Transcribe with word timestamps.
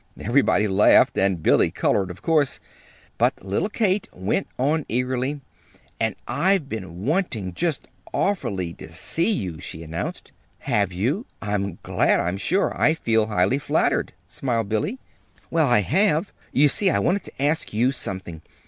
Everybody 0.19 0.67
laughed, 0.67 1.15
and 1.19 1.43
Billy 1.43 1.69
colored, 1.69 2.09
of 2.09 2.23
course; 2.23 2.59
but 3.19 3.45
little 3.45 3.69
Kate 3.69 4.07
went 4.11 4.47
on 4.57 4.83
eagerly: 4.89 5.41
"And 5.99 6.15
I've 6.27 6.67
been 6.67 7.05
wanting 7.05 7.53
just 7.53 7.87
awfully 8.11 8.73
to 8.73 8.91
see 8.91 9.29
you," 9.29 9.59
she 9.59 9.83
announced. 9.83 10.31
"Have 10.61 10.91
you? 10.91 11.27
I'm 11.39 11.77
glad, 11.83 12.19
I'm 12.19 12.37
sure. 12.37 12.75
I 12.75 12.95
feel 12.95 13.27
highly 13.27 13.59
flattered," 13.59 14.13
smiled 14.27 14.69
Billy. 14.69 14.97
"Well, 15.51 15.67
I 15.67 15.81
have. 15.81 16.33
You 16.51 16.67
see, 16.67 16.89
I 16.89 16.97
wanted 16.97 17.23
to 17.25 17.39
ask 17.39 17.71
you 17.71 17.91
something. 17.91 18.41